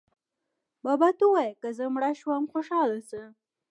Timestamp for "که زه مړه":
1.61-2.11